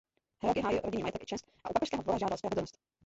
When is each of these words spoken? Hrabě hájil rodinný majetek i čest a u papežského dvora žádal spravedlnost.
Hrabě 0.41 0.61
hájil 0.63 0.81
rodinný 0.83 1.03
majetek 1.03 1.23
i 1.23 1.25
čest 1.25 1.45
a 1.63 1.69
u 1.69 1.73
papežského 1.73 2.03
dvora 2.03 2.17
žádal 2.17 2.37
spravedlnost. 2.37 2.77